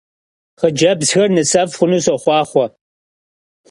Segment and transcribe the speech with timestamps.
[0.59, 2.65] Xhıcebzxer nısef' xhunu soxhuaxhue!